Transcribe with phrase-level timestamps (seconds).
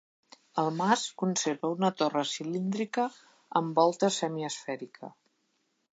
[0.61, 3.07] El mas conserva una torre cilíndrica
[3.61, 5.13] amb volta semiesfèrica.